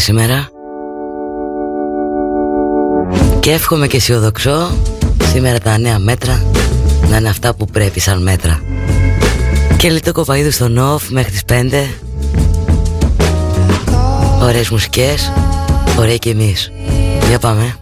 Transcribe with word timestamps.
τη 0.00 0.10
εβδομάδα 0.12 0.50
Παρασκευή 0.50 0.50
σήμερα. 0.50 0.50
Και 3.40 3.50
εύχομαι 3.50 3.86
και 3.86 3.96
αισιοδοξώ 3.96 4.70
Σήμερα 5.32 5.58
τα 5.58 5.78
νέα 5.78 5.98
μέτρα 5.98 6.42
Να 7.10 7.16
είναι 7.16 7.28
αυτά 7.28 7.54
που 7.54 7.64
πρέπει 7.64 8.00
σαν 8.00 8.22
μέτρα. 8.22 8.62
Και 9.76 9.90
λίτο 9.90 10.12
κοπαίδου 10.12 10.50
στο 10.50 10.68
νοφ 10.68 11.10
Μέχρι 11.10 11.30
τις 11.30 11.42
5 11.48 11.86
Ωραίες 14.42 14.70
μουσικές 14.70 15.32
Ωραία 15.98 16.16
και 16.16 16.30
εμείς. 16.30 16.72
Για 17.28 17.38
πάμε 17.38 17.79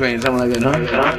train, 0.00 0.18
something 0.18 0.50
like 0.50 0.58
that, 0.58 0.62
huh? 0.62 1.09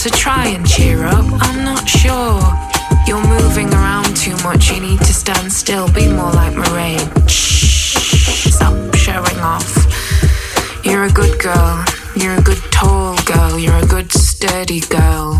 so 0.00 0.08
try 0.16 0.46
and 0.46 0.66
cheer 0.66 1.04
up. 1.04 1.26
I'm 1.42 1.62
not 1.62 1.86
sure. 1.86 2.40
You're 3.06 3.22
moving 3.28 3.68
around 3.74 4.16
too 4.16 4.34
much, 4.42 4.70
you 4.70 4.80
need 4.80 4.98
to 5.00 5.12
stand 5.12 5.52
still, 5.52 5.92
be 5.92 6.08
more 6.08 6.32
like 6.32 6.56
Moraine. 6.56 7.28
Shh, 7.28 8.48
stop 8.50 8.94
showing 8.94 9.38
off. 9.40 9.68
You're 10.86 11.04
a 11.04 11.10
good 11.10 11.38
girl, 11.38 11.84
you're 12.16 12.34
a 12.34 12.40
good 12.40 12.62
tall 12.70 13.14
girl, 13.26 13.58
you're 13.58 13.76
a 13.76 13.86
good 13.86 14.10
sturdy 14.10 14.80
girl. 14.80 15.38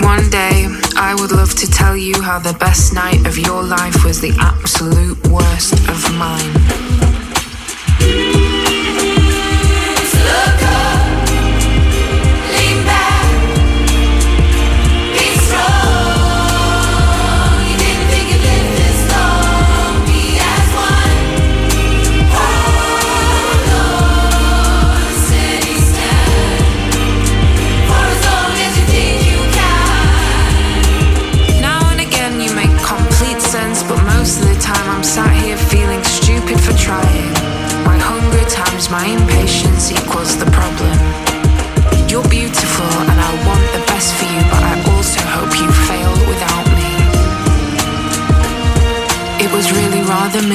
One 0.00 0.30
day, 0.30 0.68
I 0.96 1.14
would 1.20 1.32
love 1.32 1.54
to 1.56 1.70
tell 1.70 1.98
you 1.98 2.22
how 2.22 2.38
the 2.38 2.56
best 2.58 2.94
night 2.94 3.26
of 3.26 3.36
your 3.36 3.62
life 3.62 4.06
was 4.06 4.22
the 4.22 4.34
absolute 4.40 4.71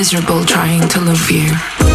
miserable 0.10 0.46
trying 0.46 0.88
to 0.88 1.02
love 1.02 1.30
you. 1.30 1.87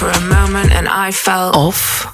for 0.00 0.08
a 0.08 0.20
moment 0.22 0.72
and 0.72 0.88
I 0.88 1.10
fell 1.10 1.54
off. 1.54 2.09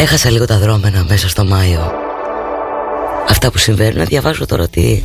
Έχασα 0.00 0.30
λίγο 0.30 0.44
τα 0.44 0.58
δρόμενα 0.58 1.04
μέσα 1.08 1.28
στο 1.28 1.44
Μάιο. 1.44 1.92
Αυτά 3.28 3.50
που 3.50 3.58
συμβαίνουν 3.58 4.06
διαβάζω 4.06 4.46
τώρα 4.46 4.62
ότι 4.62 5.04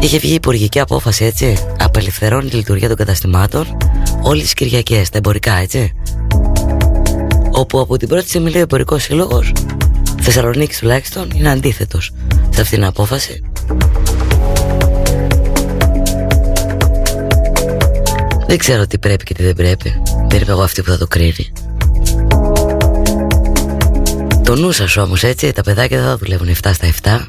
Είχε 0.00 0.18
βγει 0.18 0.34
υπουργική 0.34 0.80
απόφαση 0.80 1.24
έτσι. 1.24 1.56
Απελευθερώνει 1.78 2.48
τη 2.48 2.56
λειτουργία 2.56 2.88
των 2.88 2.96
καταστημάτων 2.96 3.76
Όλες 4.22 4.42
τις 4.42 4.54
Κυριακές, 4.54 5.10
τα 5.10 5.18
εμπορικά 5.18 5.54
έτσι. 5.54 5.92
Όπου 7.50 7.80
από 7.80 7.96
την 7.96 8.08
πρώτη 8.08 8.28
στιγμή 8.28 8.50
λέει 8.50 8.60
ο 8.60 8.62
εμπορικός 8.62 9.02
σύλλογος 9.02 9.52
Θεσσαλονίκης 10.20 10.78
τουλάχιστον 10.78 11.30
είναι 11.34 11.50
αντίθετος 11.50 12.12
Σε 12.50 12.60
αυτήν 12.60 12.78
την 12.78 12.86
απόφαση. 12.86 13.42
Δεν 18.46 18.58
ξέρω 18.58 18.86
τι 18.86 18.98
πρέπει 18.98 19.24
και 19.24 19.34
τι 19.34 19.42
δεν 19.42 19.54
πρέπει. 19.54 20.02
Δεν 20.28 20.40
είμαι 20.40 20.52
εγώ 20.52 20.62
αυτή 20.62 20.82
που 20.82 20.90
θα 20.90 20.98
το 20.98 21.06
κρίνει 21.06 21.52
Το 24.46 24.56
νου 24.56 24.72
σας 24.72 24.96
όμως 24.96 25.22
έτσι 25.22 25.52
Τα 25.52 25.62
παιδάκια 25.62 25.98
δεν 25.98 26.06
θα 26.06 26.16
δουλεύουν 26.16 26.48
7 26.48 26.52
στα 26.72 26.88
7 27.02 27.26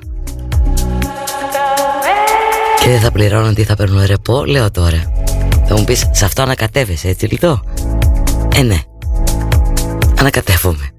Και 2.79 2.89
δεν 2.89 2.99
θα 2.99 3.11
πληρώνουν 3.11 3.53
τι 3.53 3.63
θα 3.63 3.75
παίρνουν 3.75 4.05
ρεπό 4.05 4.45
Λέω 4.45 4.71
τώρα. 4.71 5.11
Θα 5.67 5.75
μου 5.77 5.83
πεις 5.83 6.05
σε 6.11 6.25
αυτό 6.25 6.41
ανακατεύεσαι 6.41 7.07
έτσι 7.07 7.25
λιτό; 7.25 7.61
Ε 8.55 8.61
ναι. 8.61 8.81
Ανακατεύομαι 10.19 10.91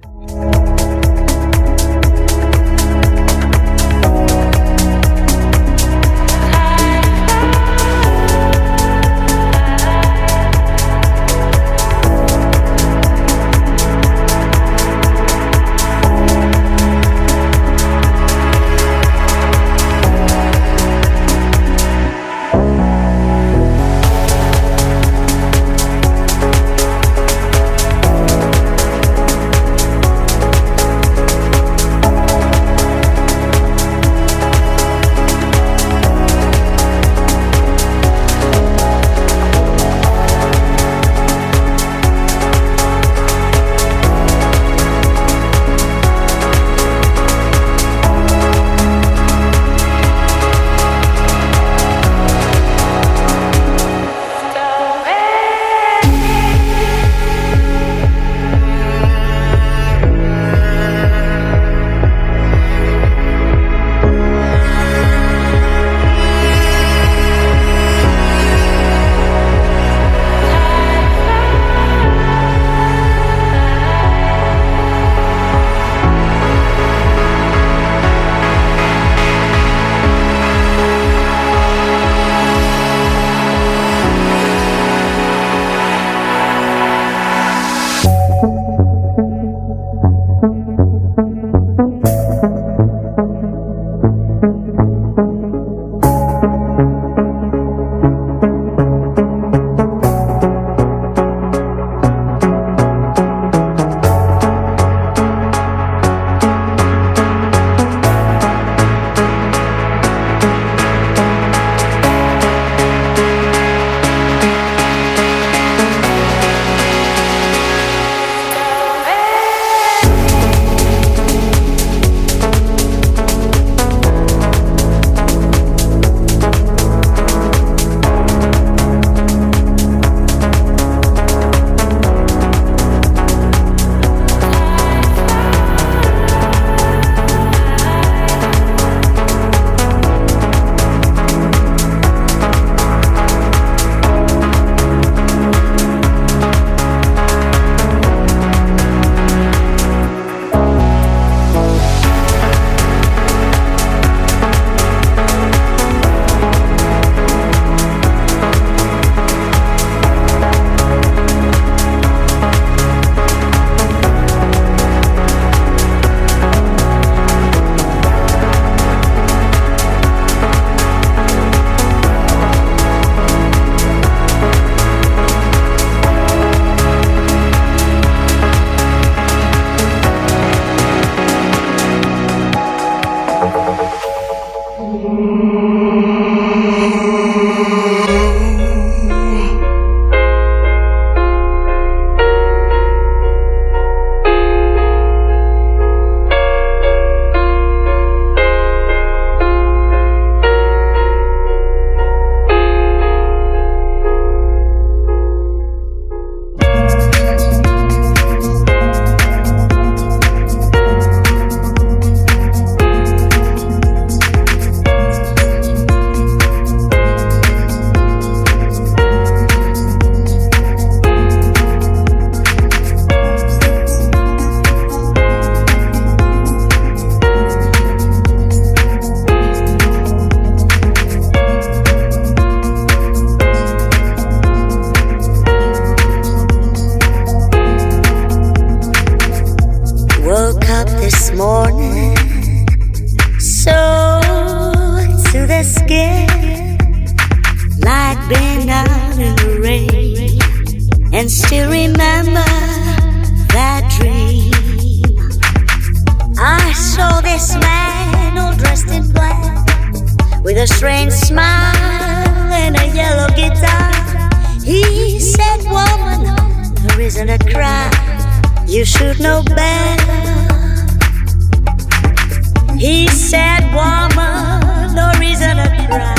sad 273.28 273.62
woman, 273.74 274.94
no 274.94 275.12
reason 275.20 275.56
to 275.58 275.68
cry. 275.86 276.16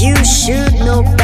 You 0.00 0.16
should 0.24 0.72
know 0.80 1.02
better. 1.02 1.23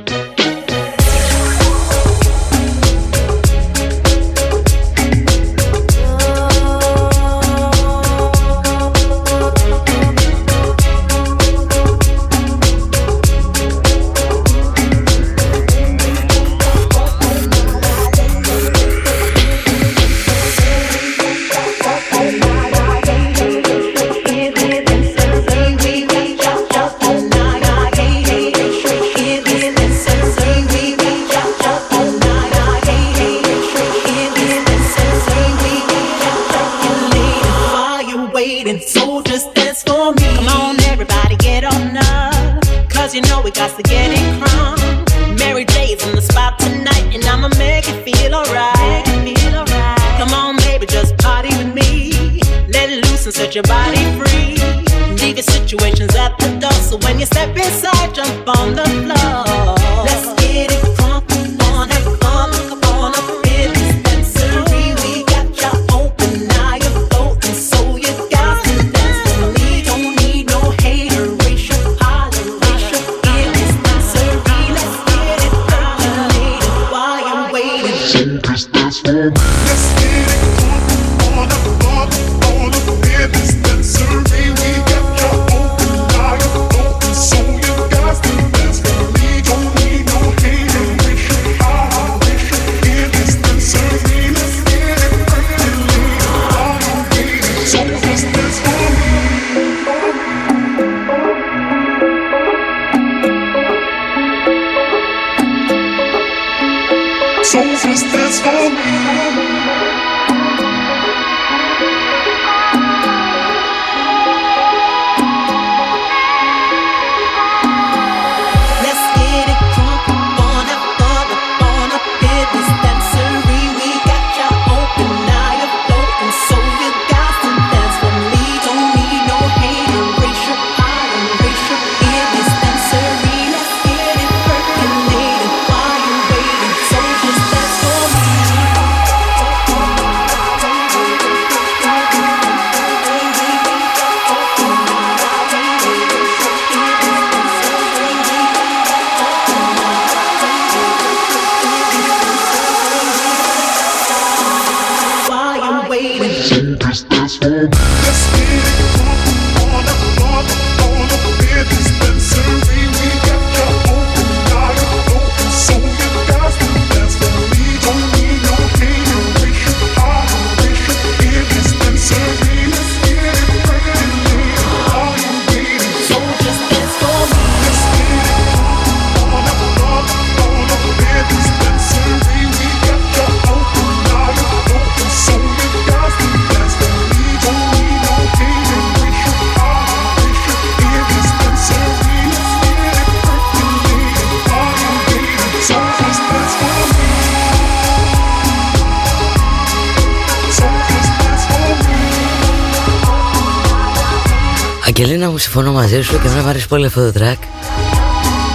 Και 204.93 205.01
Αγγελίνα 205.01 205.29
μου 205.29 205.37
συμφωνώ 205.37 205.71
μαζί 205.71 206.01
σου 206.01 206.21
και 206.21 206.27
να 206.27 206.41
βάρεις 206.41 206.67
πολύ 206.67 206.85
αυτό 206.85 207.11
το 207.11 207.19
track 207.19 207.37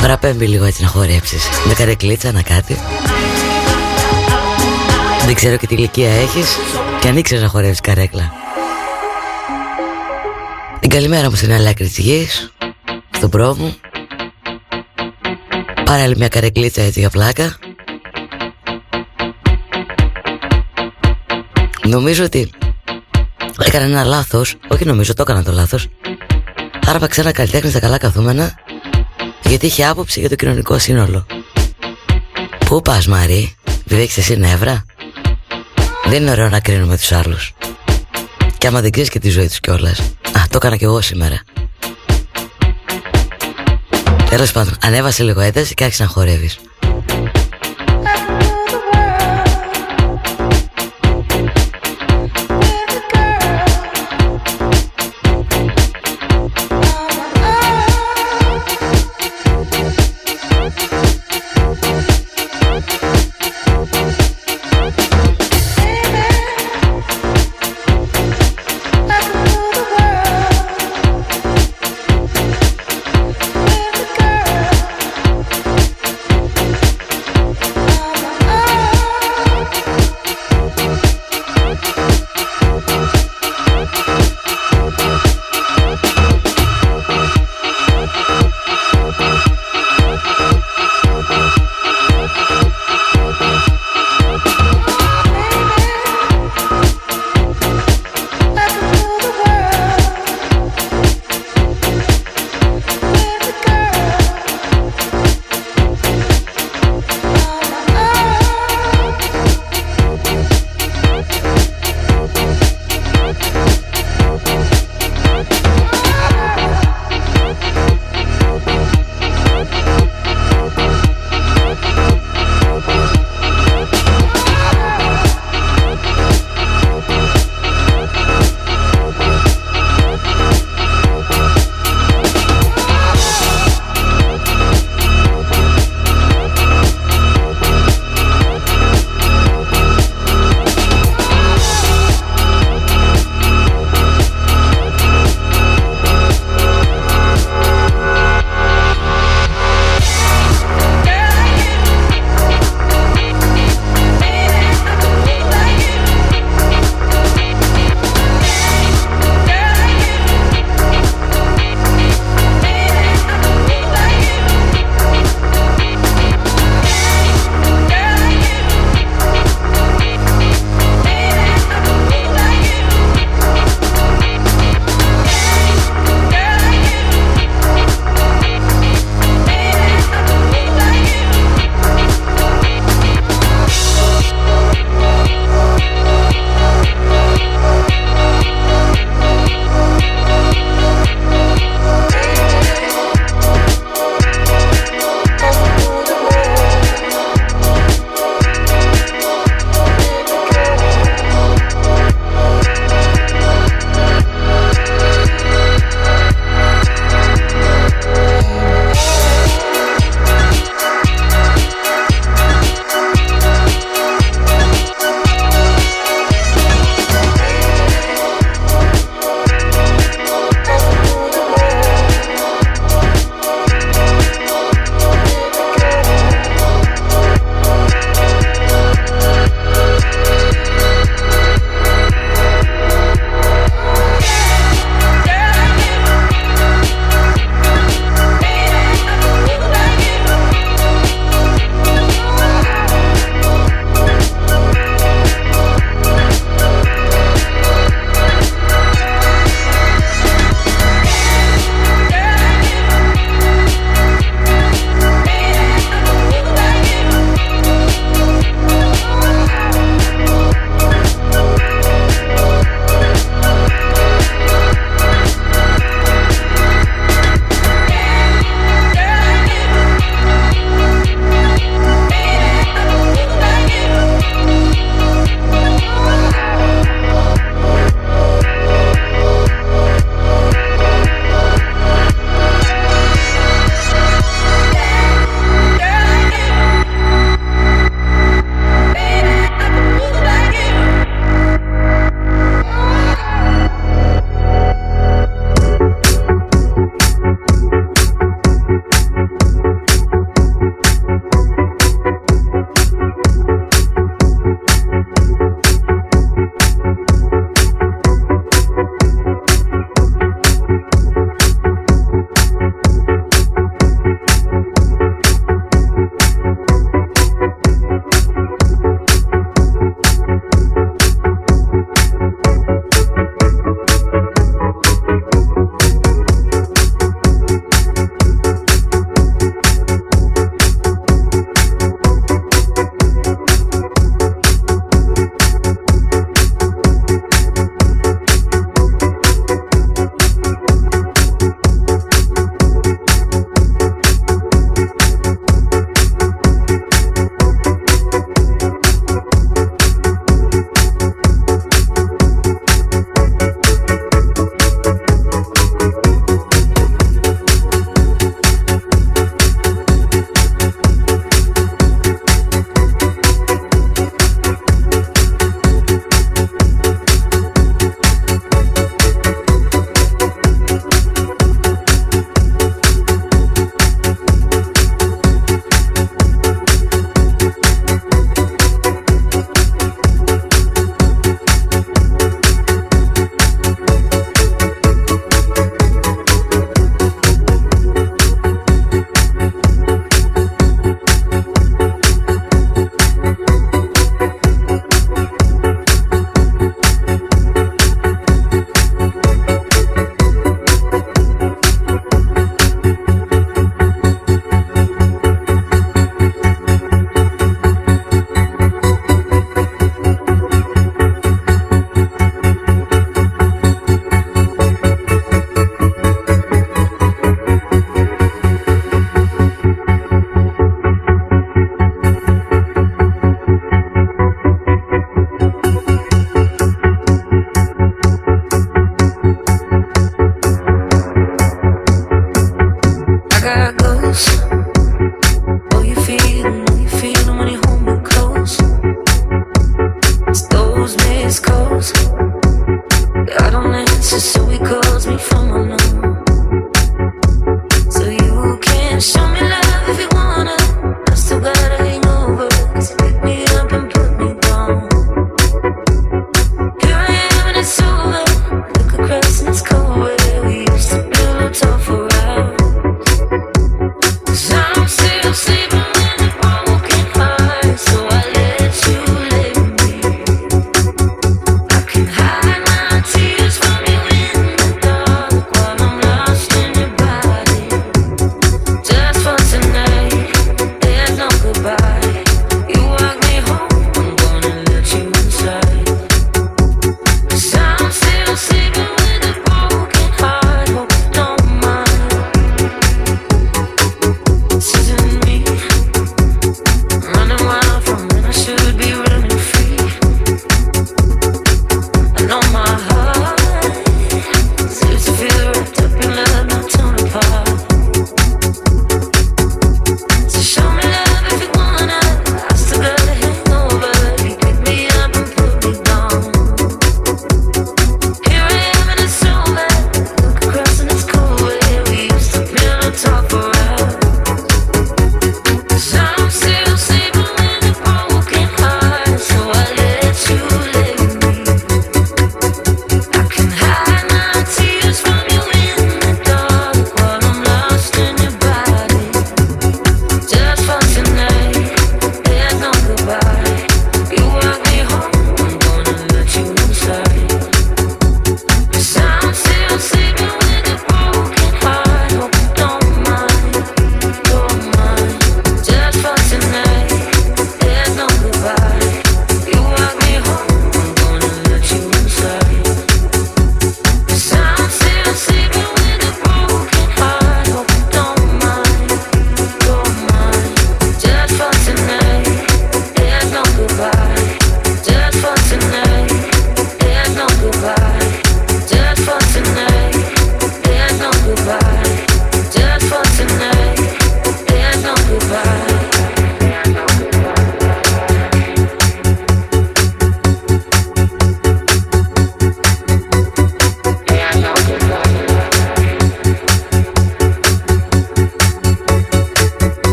Παραπέμπει 0.00 0.46
λίγο 0.46 0.64
έτσι 0.64 0.82
να 0.82 0.88
χορέψεις. 0.88 1.48
Με 1.66 1.74
καρεκλίτσα 1.74 2.32
να 2.32 2.42
κάτι. 2.42 2.76
Δεν 5.26 5.34
ξέρω 5.34 5.56
και 5.56 5.66
τι 5.66 5.74
ηλικία 5.74 6.10
έχεις 6.10 6.56
Και 7.00 7.08
αν 7.08 7.16
ήξερες 7.16 7.42
να 7.42 7.48
χορεύεις 7.48 7.80
καρέκλα. 7.80 8.32
Την 10.80 10.90
καλημέρα 10.90 11.30
μου 11.30 11.36
στην 11.36 11.52
άλλη 11.52 11.68
άκρη 11.68 11.86
της 11.86 11.98
γης 11.98 12.52
Στον 13.10 13.30
πρόμο. 13.30 13.74
Πάρα 15.84 16.02
άλλη 16.02 16.16
μια 16.16 16.28
καρεκλίτσα 16.28 16.82
έτσι 16.82 17.00
για 17.00 17.10
πλάκα. 17.10 17.56
Νομίζω 21.82 22.24
ότι 22.24 22.50
έκανα 23.64 23.84
ένα 23.84 24.04
λάθος 24.04 24.56
Όχι 24.68 24.84
νομίζω 24.84 25.14
το 25.14 25.22
έκανα 25.22 25.42
το 25.42 25.52
λάθος. 25.52 25.88
Άρπαξε 26.86 27.20
ένα 27.20 27.32
καλλιτέχνη 27.32 27.70
στα 27.70 27.80
καλά 27.80 27.98
καθούμενα 27.98 28.54
γιατί 29.42 29.66
είχε 29.66 29.86
άποψη 29.86 30.20
για 30.20 30.28
το 30.28 30.34
κοινωνικό 30.34 30.78
σύνολο. 30.78 31.26
Πού 32.58 32.80
πας 32.80 33.06
Μαρή, 33.06 33.56
διδέχεις 33.84 34.16
εσύ 34.16 34.36
νεύρα; 34.36 34.84
Δεν 36.04 36.22
είναι 36.22 36.30
ωραίο 36.30 36.48
να 36.48 36.60
κρίνουμε 36.60 36.96
τους 36.96 37.12
άλλους. 37.12 37.54
Και 38.58 38.66
άμα 38.66 38.80
δεν 38.80 38.90
και 38.90 39.18
τη 39.18 39.28
ζωή 39.28 39.46
τους 39.46 39.60
κιόλας. 39.60 39.98
Α, 40.32 40.42
το 40.50 40.56
έκανα 40.56 40.76
κι 40.76 40.84
εγώ 40.84 41.00
σήμερα. 41.00 41.40
Τέλος 44.30 44.52
πάντων, 44.52 44.76
ανέβασε 44.80 45.22
λίγο 45.22 45.40
ένταση 45.40 45.74
και 45.74 45.84
άρχισε 45.84 46.02
να 46.02 46.08
χορεύεις. 46.08 46.58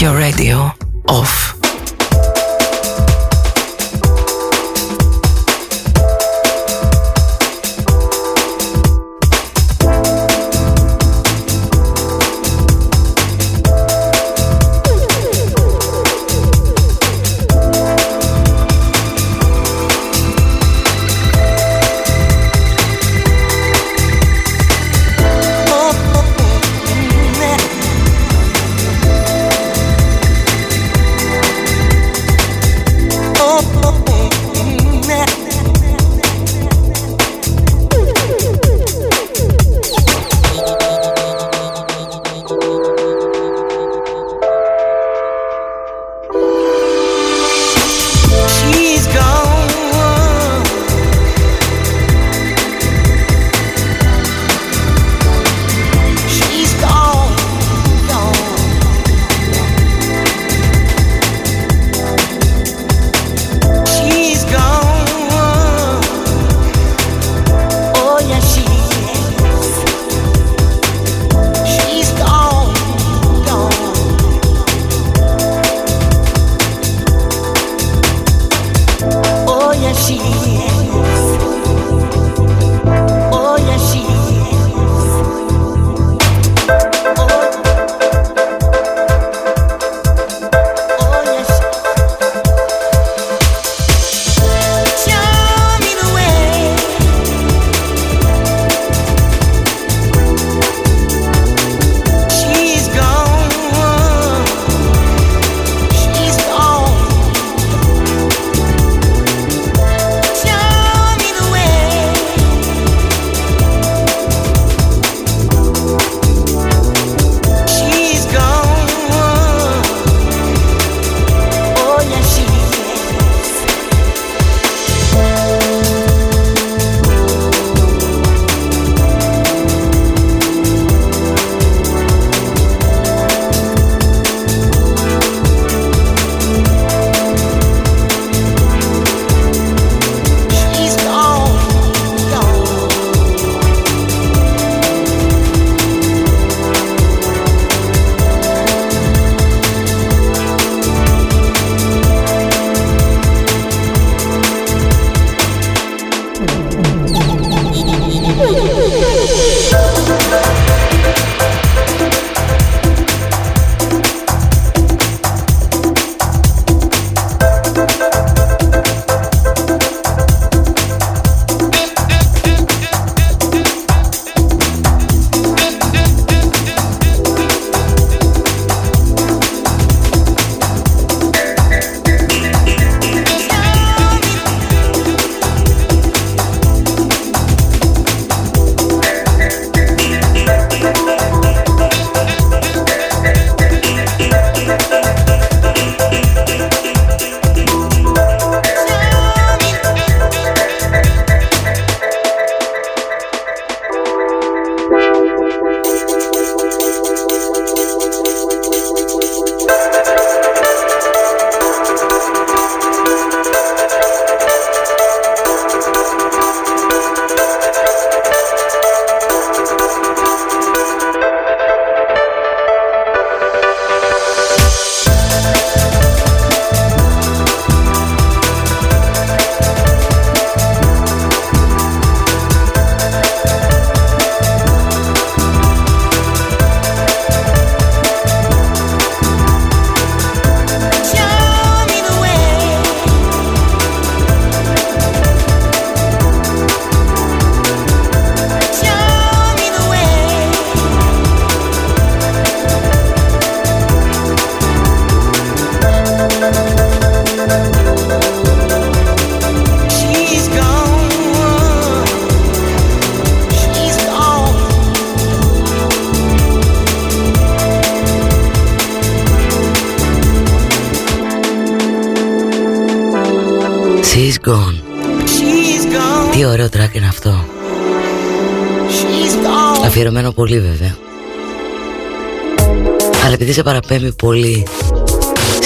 your 0.00 0.16
radio 0.16 0.70
off. 1.08 1.57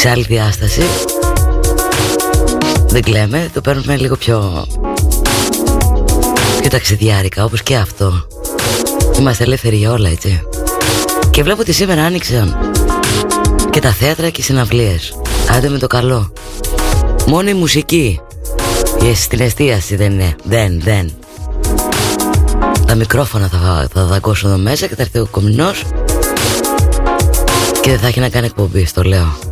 Σε 0.03 0.11
άλλη 0.11 0.22
διάσταση. 0.22 0.82
Δεν 2.86 3.03
κλαίμε, 3.03 3.50
το 3.55 3.61
παίρνουμε 3.61 3.96
λίγο 3.96 4.16
πιο 4.16 4.66
Πιο 6.61 6.70
ταξιδιάρικα 6.70 7.44
όπως 7.44 7.62
και 7.62 7.76
αυτό. 7.76 8.26
Είμαστε 9.18 9.44
ελεύθεροι 9.44 9.76
για 9.76 9.92
όλα 9.92 10.09
έτσι. 10.09 10.42
Και 11.30 11.42
βλέπω 11.42 11.61
ότι 11.61 11.72
σήμερα 11.72 12.05
άνοιξαν 12.05 12.57
Και 13.70 13.80
τα 13.80 13.92
θέατρα 13.92 14.28
και 14.28 14.40
οι 14.40 14.44
συναυλίες. 14.44 15.14
Άντε 15.50 15.68
με 15.68 15.78
το 15.78 15.86
καλό. 15.86 16.32
Μόνο 17.26 17.48
η 17.48 17.55
μουσική 17.55 18.20
Στην 19.14 19.40
εστίαση 19.40 19.96
δεν 19.96 20.12
είναι. 20.12 20.36
Δεν, 20.44 20.80
δεν. 20.80 21.12
Τα 22.86 22.94
μικρόφωνα 22.94 23.48
θα, 23.48 23.88
θα 23.92 24.05
δαγκώσουν 24.05 24.50
εδώ 24.50 24.59
μέσα 24.59 24.86
και 24.86 24.94
θα 24.94 25.03
έρθει 25.03 25.18
ο 25.18 25.26
κομινός 25.30 25.84
και 27.80 27.90
δεν 27.90 27.98
θα 27.98 28.07
έχει 28.07 28.20
να 28.20 28.28
κάνει 28.28 28.46
εκπομπή, 28.46 28.84
στο 28.84 29.03
λέω. 29.03 29.51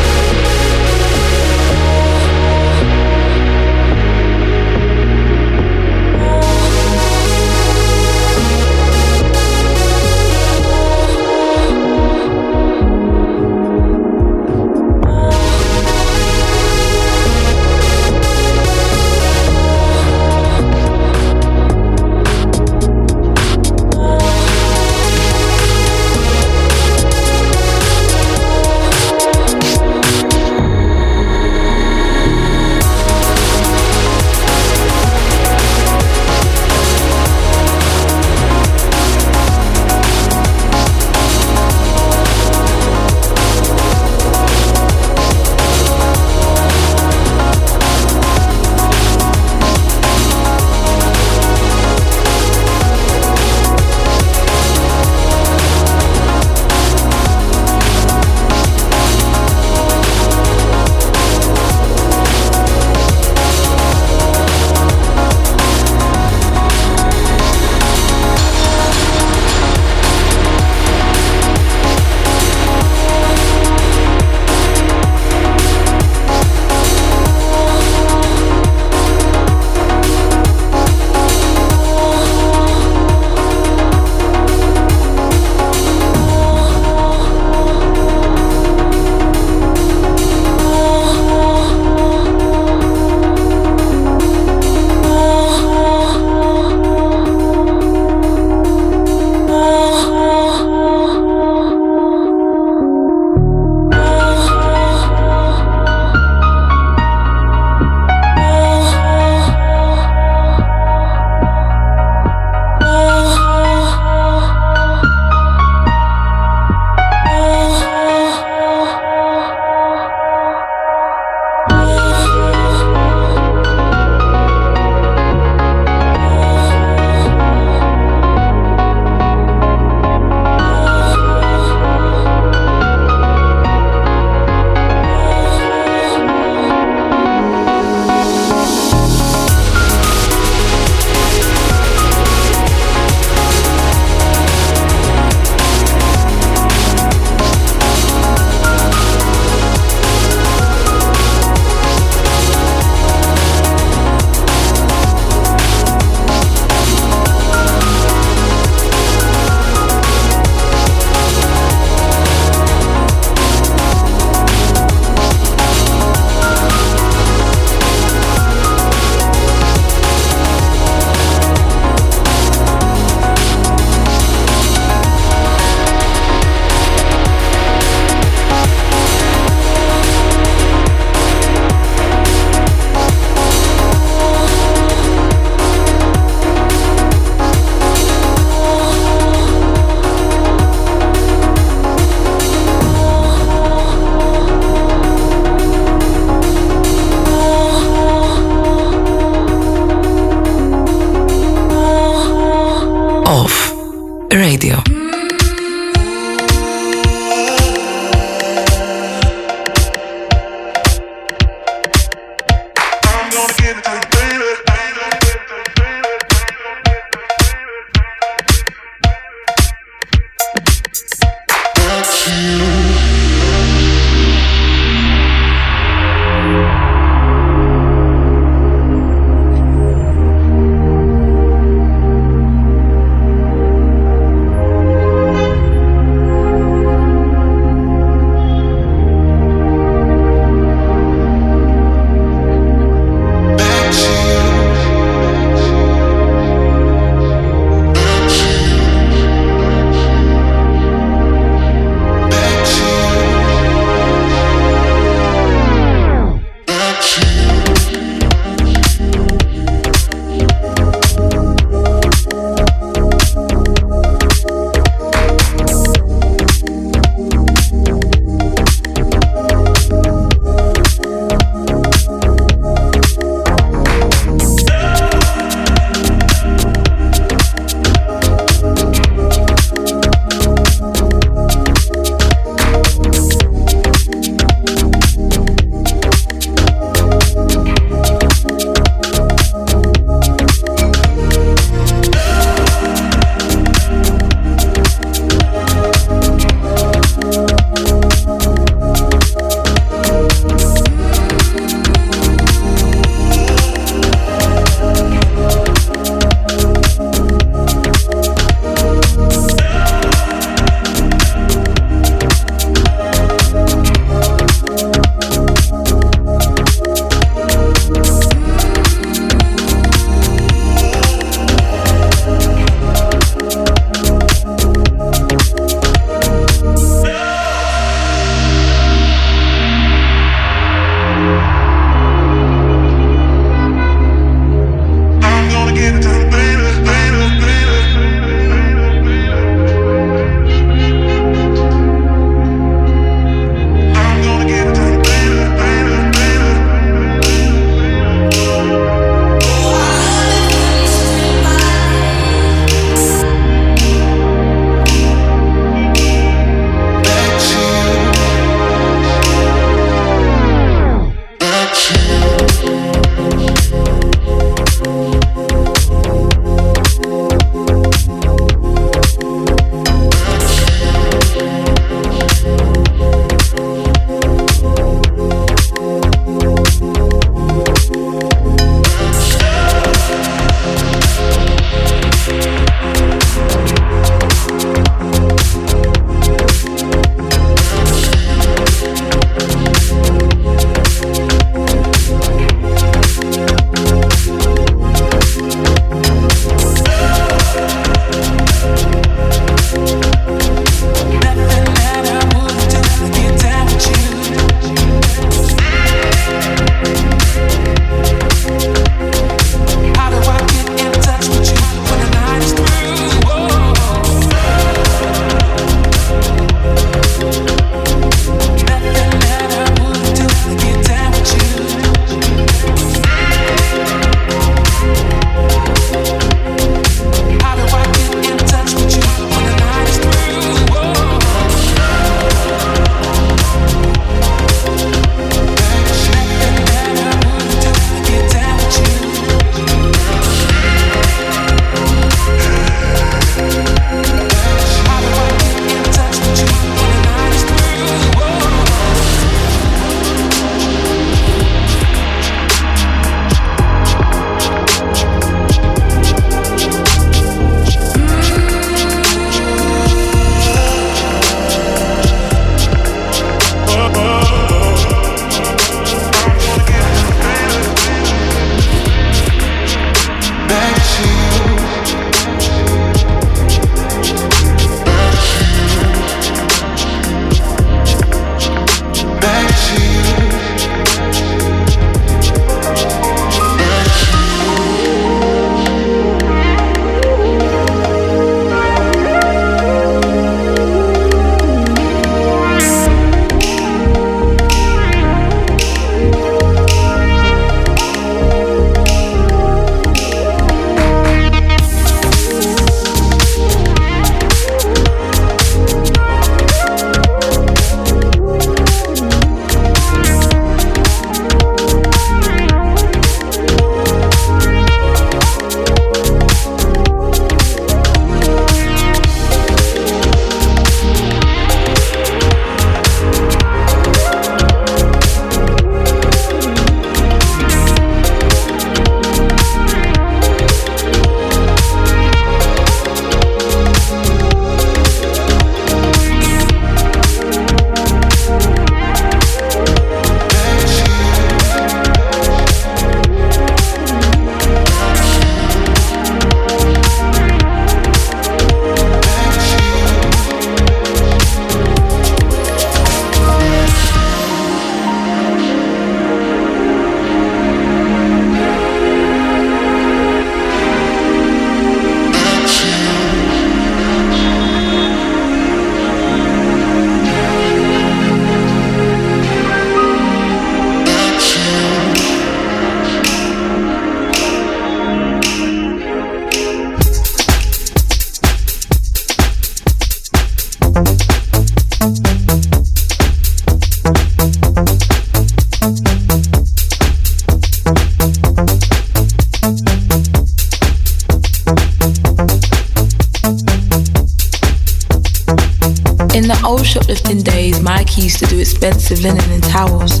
Expensive 598.64 599.02
linen 599.02 599.30
and 599.30 599.42
towels. 599.42 600.00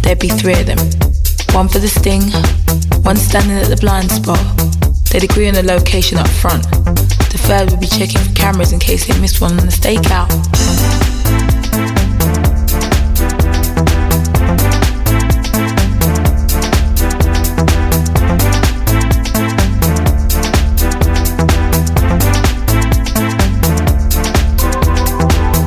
There'd 0.00 0.18
be 0.18 0.30
three 0.30 0.58
of 0.58 0.64
them. 0.64 0.78
One 1.52 1.68
for 1.68 1.78
the 1.78 1.88
sting, 1.88 2.22
one 3.04 3.16
standing 3.16 3.58
at 3.58 3.68
the 3.68 3.76
blind 3.76 4.10
spot. 4.10 4.40
They'd 5.10 5.24
agree 5.24 5.46
on 5.46 5.52
the 5.52 5.62
location 5.62 6.16
up 6.16 6.26
front. 6.28 6.62
The 6.72 7.38
third 7.38 7.70
would 7.70 7.80
be 7.80 7.86
checking 7.86 8.18
for 8.22 8.32
cameras 8.32 8.72
in 8.72 8.78
case 8.78 9.06
they 9.06 9.20
missed 9.20 9.42
one 9.42 9.60
on 9.60 9.66
the 9.66 9.72
stakeout. 9.72 10.30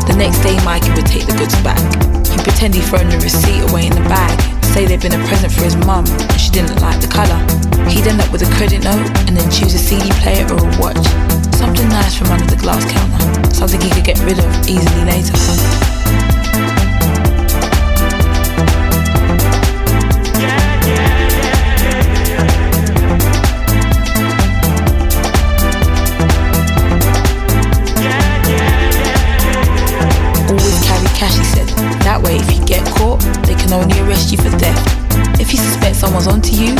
The 0.07 0.15
next 0.17 0.41
day, 0.41 0.57
Mikey 0.65 0.90
He'd 2.61 2.83
thrown 2.83 3.09
the 3.09 3.17
receipt 3.17 3.67
away 3.71 3.87
in 3.87 3.91
the 3.91 4.07
bag, 4.07 4.39
say 4.65 4.85
they'd 4.85 5.01
been 5.01 5.19
a 5.19 5.27
present 5.27 5.51
for 5.51 5.63
his 5.63 5.75
mum 5.77 6.05
and 6.05 6.39
she 6.39 6.51
didn't 6.51 6.79
like 6.79 7.01
the 7.01 7.07
colour. 7.07 7.41
He'd 7.89 8.05
end 8.05 8.21
up 8.21 8.31
with 8.31 8.43
a 8.43 8.53
credit 8.53 8.83
note 8.83 9.09
and 9.27 9.35
then 9.35 9.49
choose 9.49 9.73
a 9.73 9.79
CD 9.79 10.11
player 10.21 10.45
or 10.45 10.59
a 10.59 10.77
watch. 10.77 11.03
Something 11.57 11.89
nice 11.89 12.15
from 12.15 12.27
under 12.27 12.45
the 12.45 12.61
glass 12.61 12.85
counter, 12.85 13.51
something 13.51 13.81
he 13.81 13.89
could 13.89 14.05
get 14.05 14.19
rid 14.19 14.37
of 14.37 14.69
easily 14.69 15.05
later. 15.05 15.80
Arrest 34.21 34.31
you 34.31 34.37
for 34.37 34.57
theft. 34.57 35.39
If 35.39 35.51
you 35.51 35.57
suspect 35.57 35.95
someone's 35.95 36.27
onto 36.27 36.53
you, 36.53 36.73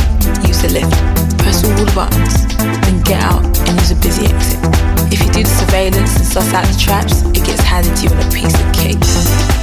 use 0.46 0.62
the 0.62 0.70
lift. 0.72 0.92
Press 1.40 1.64
all 1.64 1.74
the 1.74 1.92
buttons, 1.96 2.46
then 2.58 3.02
get 3.02 3.24
out 3.24 3.44
and 3.68 3.80
use 3.80 3.92
a 3.92 3.96
busy 3.96 4.26
exit. 4.26 4.60
If 5.12 5.22
you 5.26 5.32
do 5.32 5.44
the 5.44 5.50
surveillance 5.50 6.16
and 6.18 6.26
suss 6.26 6.54
out 6.54 6.66
the 6.66 6.78
traps, 6.80 7.22
it 7.22 7.44
gets 7.46 7.62
handed 7.62 7.96
to 7.98 8.04
you 8.04 8.10
on 8.10 8.20
a 8.20 8.32
piece 8.32 8.54
of 8.54 8.74
cake. 8.74 9.61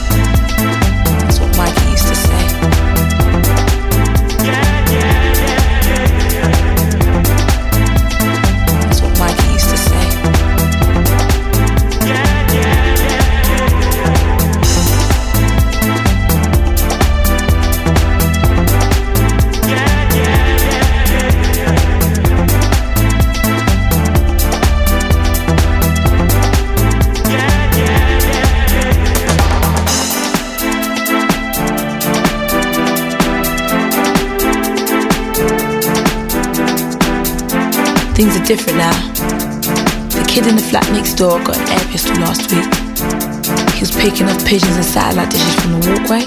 Things 38.19 38.35
are 38.35 38.45
different 38.45 38.79
now. 38.79 38.91
The 40.11 40.27
kid 40.27 40.51
in 40.51 40.57
the 40.59 40.67
flat 40.67 40.83
next 40.91 41.15
door 41.15 41.39
got 41.39 41.55
an 41.55 41.69
air 41.71 41.87
pistol 41.87 42.19
last 42.19 42.51
week. 42.51 42.67
He 43.79 43.87
was 43.87 43.95
picking 43.95 44.27
up 44.27 44.35
pigeons 44.43 44.75
and 44.75 44.83
satellite 44.83 45.31
dishes 45.31 45.55
from 45.63 45.79
the 45.79 45.87
walkway. 45.87 46.27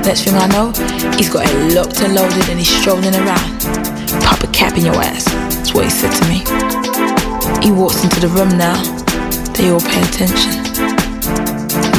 Next 0.00 0.24
thing 0.24 0.32
I 0.32 0.48
know, 0.48 0.72
he's 1.20 1.28
got 1.28 1.44
it 1.44 1.76
locked 1.76 2.00
and 2.00 2.16
loaded 2.16 2.48
and 2.48 2.56
he's 2.56 2.72
strolling 2.72 3.12
around. 3.12 3.52
Pop 4.24 4.40
a 4.40 4.48
cap 4.48 4.80
in 4.80 4.88
your 4.88 4.96
ass. 4.96 5.28
That's 5.60 5.76
what 5.76 5.84
he 5.84 5.92
said 5.92 6.08
to 6.08 6.24
me. 6.24 6.40
He 7.60 7.68
walks 7.68 8.00
into 8.00 8.16
the 8.24 8.32
room 8.32 8.56
now. 8.56 8.80
They 9.52 9.68
all 9.68 9.84
pay 9.84 10.00
attention. 10.00 10.56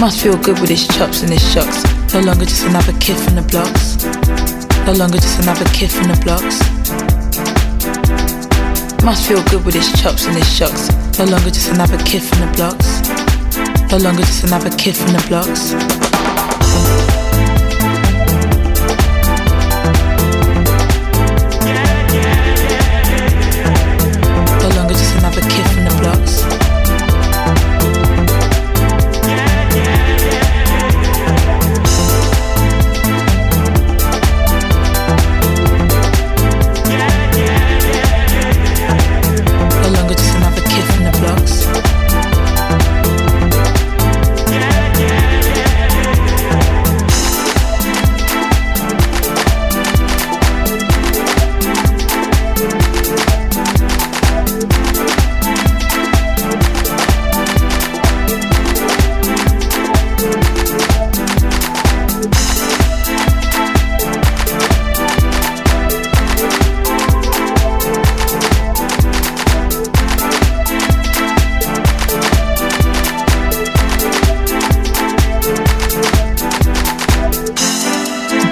Must 0.01 0.17
feel 0.17 0.33
good 0.41 0.57
with 0.57 0.73
his 0.73 0.89
chops 0.89 1.21
and 1.21 1.29
his 1.29 1.45
shocks. 1.53 1.85
No 2.09 2.25
longer 2.25 2.49
just 2.49 2.65
another 2.65 2.97
kid 2.97 3.21
from 3.21 3.37
the 3.37 3.45
blocks. 3.45 4.01
No 4.89 4.97
longer 4.97 5.21
just 5.21 5.37
another 5.45 5.69
kid 5.77 5.93
from 5.93 6.09
the 6.09 6.17
blocks. 6.25 6.80
Must 9.03 9.27
feel 9.27 9.43
good 9.45 9.65
with 9.65 9.73
his 9.73 9.91
chops 9.99 10.27
and 10.27 10.35
his 10.35 10.47
shocks. 10.47 10.89
No 11.17 11.25
longer 11.25 11.49
just 11.49 11.71
another 11.71 11.97
kid 12.05 12.21
from 12.21 12.39
the 12.41 12.51
blocks. 12.55 13.01
No 13.91 13.97
longer 13.97 14.21
just 14.21 14.43
another 14.43 14.69
kid 14.77 14.95
from 14.95 15.13
the 15.13 15.25
blocks. 15.27 16.10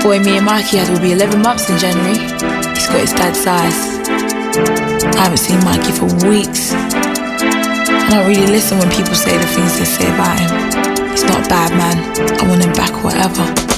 Boy 0.10 0.20
me 0.22 0.38
and 0.38 0.46
Mikey 0.48 0.78
had 0.78 0.90
will 0.90 1.00
be 1.00 1.12
11 1.12 1.40
months 1.40 1.70
in 1.70 1.78
January. 1.78 2.18
He's 2.74 2.88
got 2.88 3.00
his 3.00 3.14
dad's 3.14 3.46
eyes. 3.46 4.00
I 5.16 5.22
haven't 5.22 5.38
seen 5.38 5.64
Mikey 5.64 5.92
for 5.92 6.06
weeks. 6.28 6.74
I 6.74 8.10
don't 8.10 8.28
really 8.28 8.48
listen 8.48 8.80
when 8.80 8.90
people 8.90 9.14
say 9.14 9.38
the 9.38 9.46
things 9.46 9.78
they 9.78 9.86
say 9.86 10.08
about 10.10 10.40
him. 10.40 11.12
He's 11.12 11.26
not 11.26 11.46
a 11.46 11.50
bad 11.50 11.72
man. 11.78 11.98
I 12.42 12.50
want 12.50 12.66
him 12.66 12.74
back, 12.74 13.04
whatever. 13.04 13.69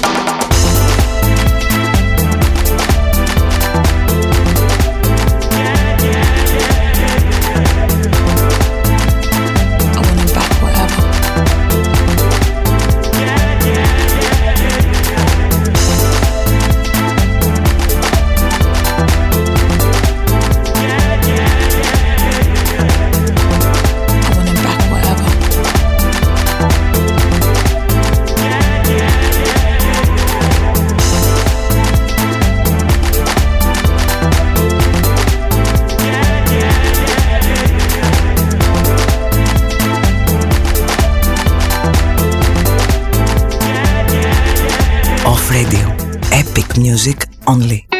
Only. 47.52 47.91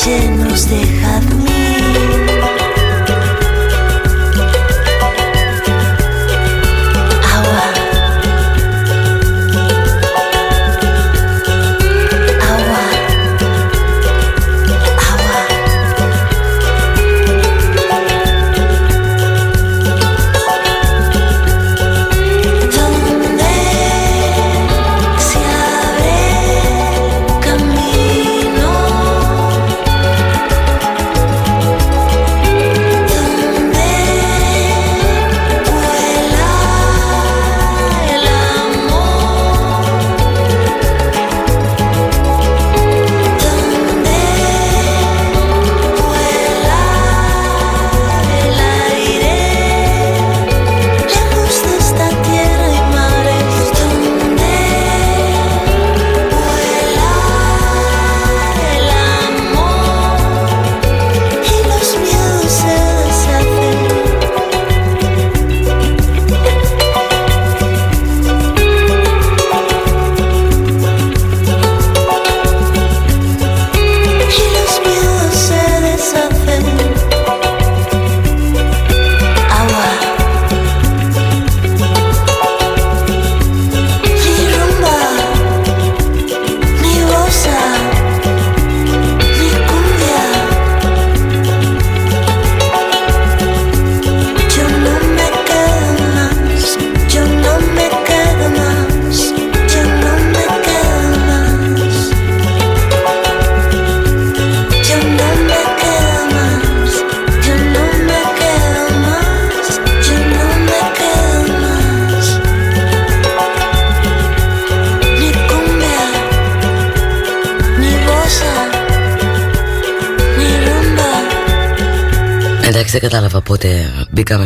llenos 0.00 0.68
de 0.68 0.80
jazmín. 1.00 2.21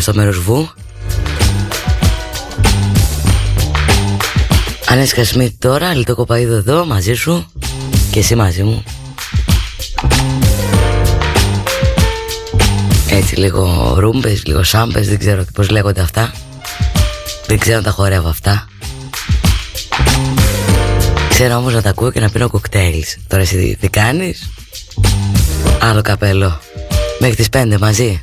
στο 0.07 0.15
μέρος 0.15 0.39
Βου. 0.39 0.69
Ανέσκα 4.89 5.23
τώρα, 5.59 5.95
Λιτό 5.95 6.15
Κοπαίδο 6.15 6.55
εδώ 6.55 6.85
μαζί 6.85 7.15
σου. 7.15 7.47
Και 8.11 8.19
εσύ 8.19 8.35
μαζί 8.35 8.63
μου. 8.63 8.85
Έτσι 13.11 13.37
λίγο 13.37 13.95
ρούμπες, 13.99 14.45
λίγο 14.45 14.63
σάμπες, 14.63 15.09
δεν 15.09 15.19
ξέρω 15.19 15.45
πώς 15.55 15.71
λέγονται 15.71 16.01
αυτά. 16.01 16.33
Δεν 17.47 17.59
ξέρω 17.59 17.77
να 17.77 17.83
τα 17.83 17.91
χορεύω 17.91 18.29
αυτά. 18.29 18.69
Ξέρω 21.29 21.57
όμως 21.57 21.75
να 21.75 21.83
τα 21.83 21.91
ακούω 21.91 22.11
και 22.11 22.21
να 22.21 22.31
πίνω 22.31 22.51
κοκτέιλς. 22.51 23.17
Τώρα 23.29 23.43
εσύ 23.43 23.77
τι 23.81 23.89
κάνεις; 23.89 24.51
Άλλο 25.81 26.03
καπέλο. 26.03 26.61
Μέχρι 27.19 27.37
τις 27.37 27.49
5 27.49 27.79
μαζί. 27.79 28.21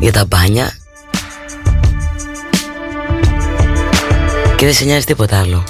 για 0.00 0.12
τα 0.12 0.24
μπάνια 0.24 0.72
και 4.56 4.64
δεν 4.64 4.74
σε 4.74 4.84
νοιάζει 4.84 5.04
τίποτα 5.04 5.38
άλλο. 5.38 5.64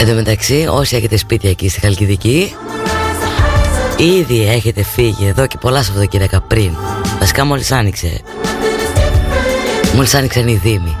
Εν 0.00 0.06
τω 0.06 0.14
μεταξύ, 0.14 0.66
όσοι 0.70 0.96
έχετε 0.96 1.16
σπίτια 1.16 1.50
εκεί 1.50 1.68
στη 1.68 1.80
Χαλκιδική, 1.80 2.54
ήδη 3.96 4.48
έχετε 4.48 4.82
φύγει 4.82 5.26
εδώ 5.26 5.46
και 5.46 5.56
πολλά 5.60 5.82
Σαββατοκύριακα 5.82 6.40
πριν. 6.40 6.76
Βασικά 7.18 7.44
μόλις 7.44 7.72
άνοιξε. 7.72 8.20
Μόλις 9.94 10.14
άνοιξαν 10.14 10.48
οι 10.48 10.60
Δήμοι. 10.62 10.96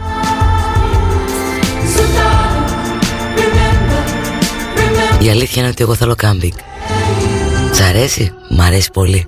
Η 5.20 5.30
αλήθεια 5.30 5.62
είναι 5.62 5.70
ότι 5.70 5.82
εγώ 5.82 5.94
θέλω 5.94 6.14
κάμπινγκ. 6.14 6.52
Σ' 7.72 7.80
αρέσει; 7.80 8.32
Μ' 8.48 8.60
αρέσει 8.60 8.90
πολύ. 8.92 9.26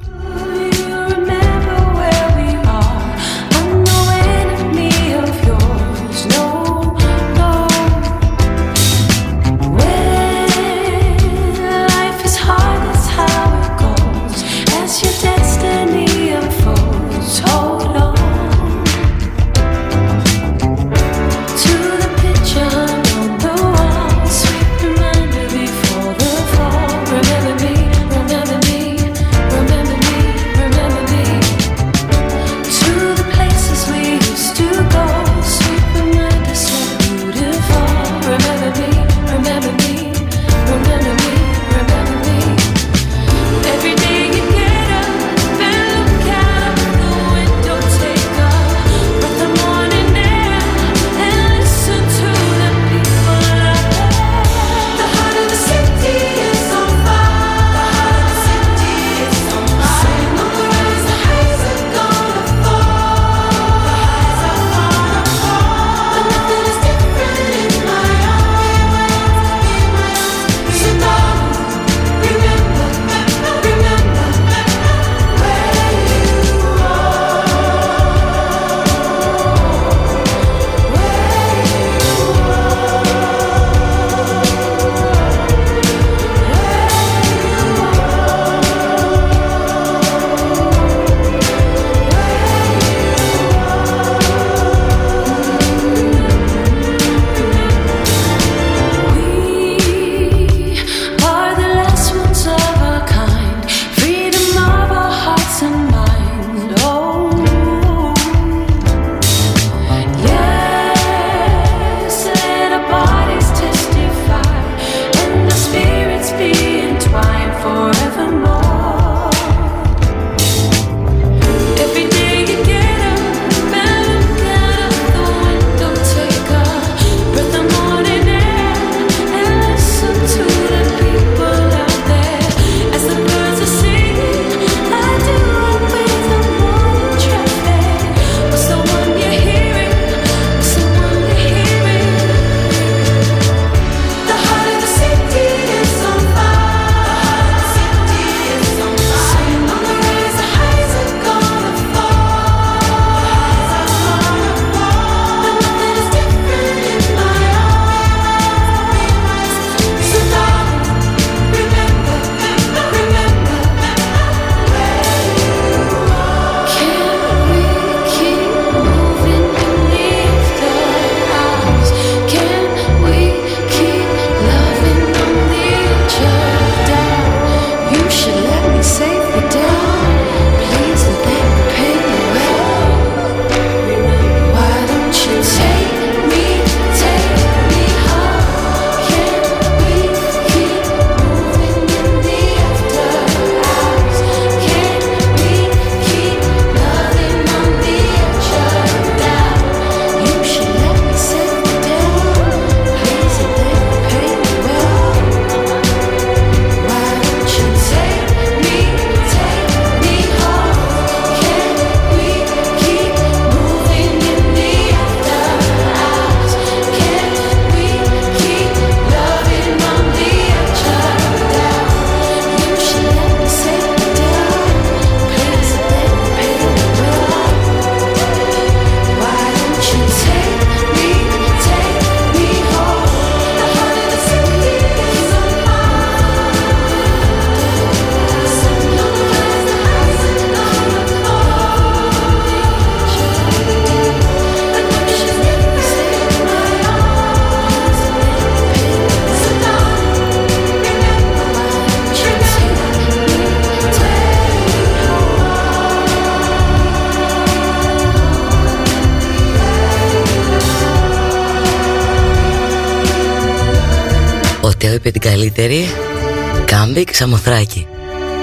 Κάμπινγκ 267.20 267.38
Σαμοθράκη. 267.38 267.86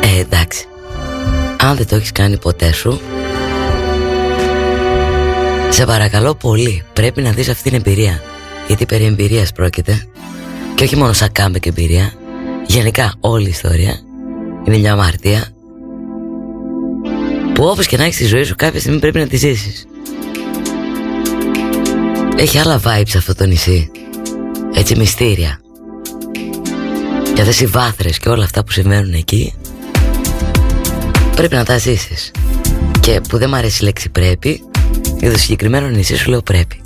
Ε 0.01 0.19
εντάξει. 0.19 0.65
Αν 1.57 1.75
δεν 1.75 1.87
το 1.87 1.95
έχεις 1.95 2.11
κάνει 2.11 2.37
ποτέ 2.37 2.73
σου 2.73 3.01
Σε 5.69 5.85
παρακαλώ 5.85 6.35
πολύ 6.35 6.83
Πρέπει 6.93 7.21
να 7.21 7.31
δεις 7.31 7.49
αυτή 7.49 7.63
την 7.63 7.73
εμπειρία. 7.73 8.21
Γιατί 8.67 8.85
περί 8.85 9.05
εμπειρίας 9.05 9.51
πρόκειται. 9.51 10.07
Και 10.75 10.83
όχι 10.83 10.95
μόνο 10.95 11.13
σαν 11.13 11.31
κάμπινγκ 11.31 11.65
εμπειρία. 11.65 12.13
Γενικά 12.65 13.13
όλη 13.19 13.45
η 13.45 13.49
ιστορία 13.49 13.99
Είναι 14.65 14.77
μια 14.77 14.91
αμαρτία. 14.91 15.47
Που 17.53 17.63
όπως 17.63 17.87
και 17.87 17.97
να 17.97 18.03
έχεις 18.03 18.17
τη 18.17 18.25
ζωή 18.25 18.43
σου 18.43 18.55
Κάποια 18.55 18.79
στιγμή 18.79 18.99
πρέπει 18.99 19.19
να 19.19 19.27
τη 19.27 19.37
ζήσεις. 19.37 19.85
Έχει 22.37 22.57
άλλα 22.57 22.81
vibes 22.85 23.15
αυτό 23.17 23.35
το 23.35 23.45
νησί. 23.45 23.91
Έτσι 24.73 24.95
μυστήρια 24.95 25.59
και 27.37 27.43
αυτές 27.43 27.59
οι 27.59 27.65
βάθρες 27.65 28.17
και 28.17 28.29
όλα 28.29 28.43
αυτά 28.43 28.63
που 28.63 28.71
συμβαίνουν 28.71 29.13
εκεί 29.13 29.53
Πρέπει 31.35 31.55
να 31.55 31.65
τα 31.65 31.77
ζήσεις. 31.77 32.31
Και 32.99 33.21
που 33.29 33.37
δεν 33.37 33.49
μου 33.49 33.55
αρέσει 33.55 33.81
η 33.81 33.85
λέξη 33.85 34.09
πρέπει 34.09 34.61
Για 35.19 35.31
το 35.31 35.37
συγκεκριμένο 35.37 35.87
νησί 35.87 36.15
σου 36.15 36.29
λέω 36.29 36.41
πρέπει 36.41 36.76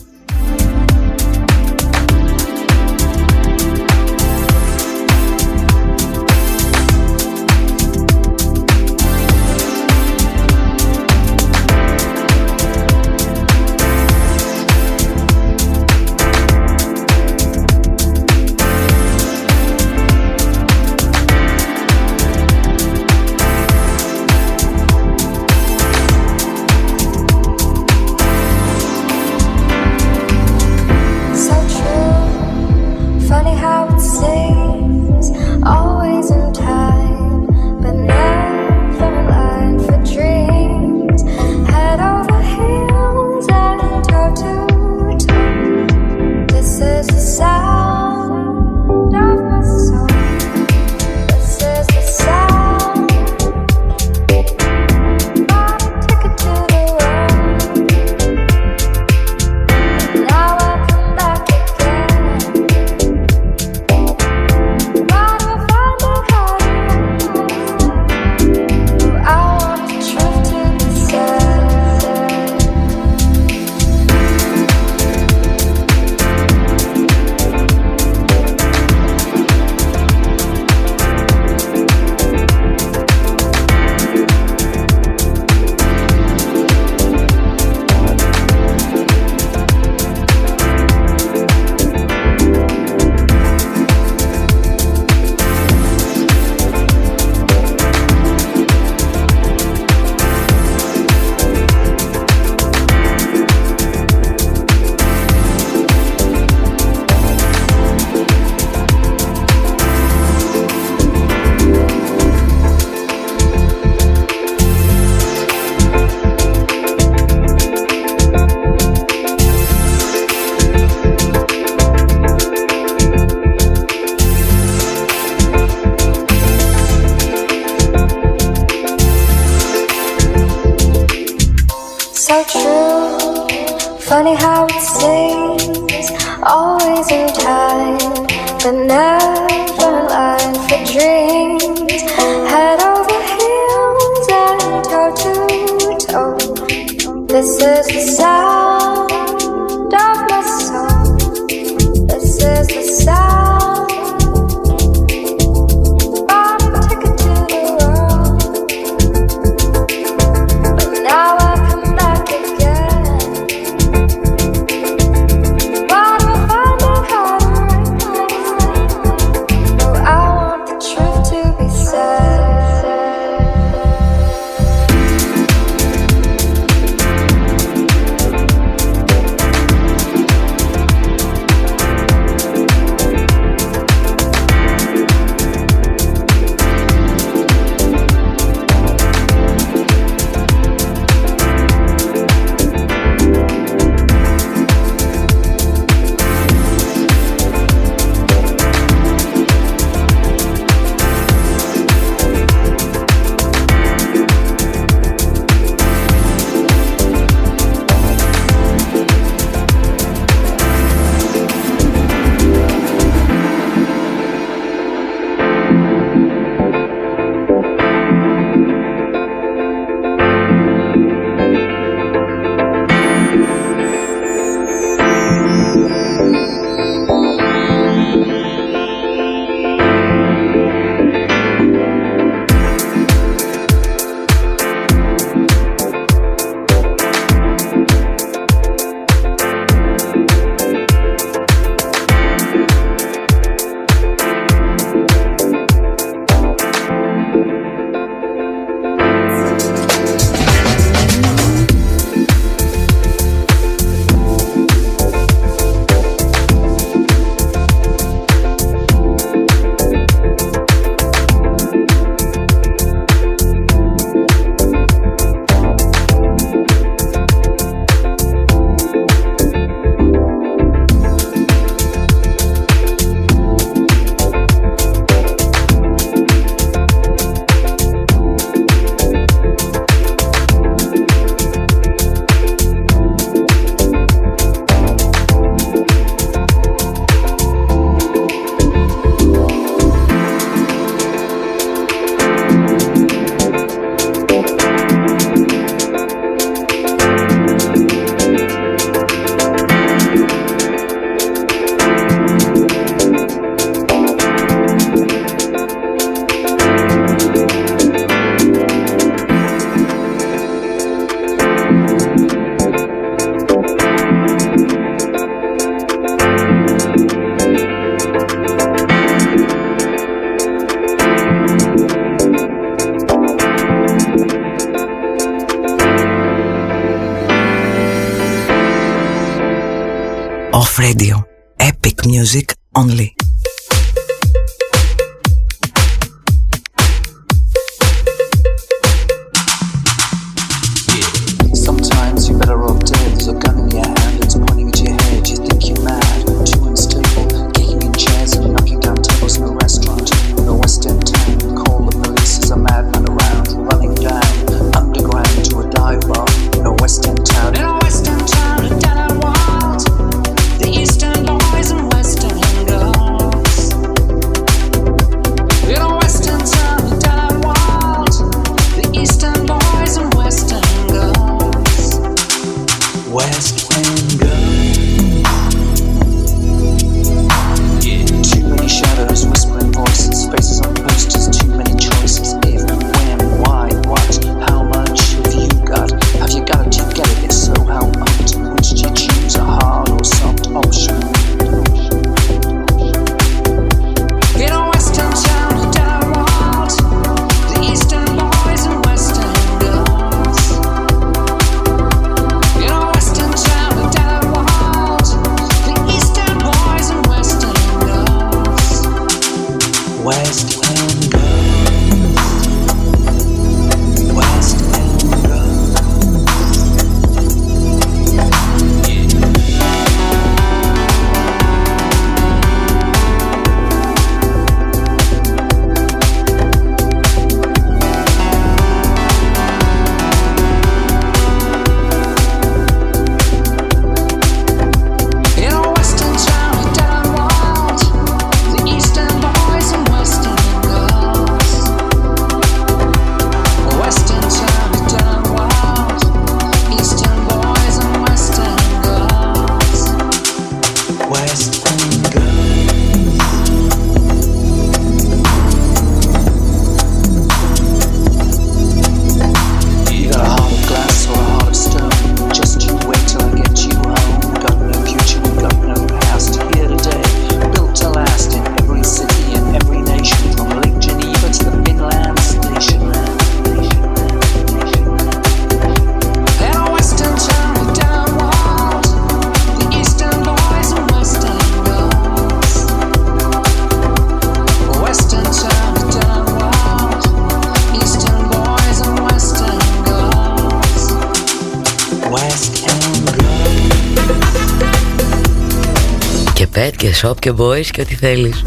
shop 497.01 497.19
και 497.19 497.31
boys 497.37 497.65
και 497.65 497.81
ό,τι 497.81 497.95
θέλεις. 497.95 498.43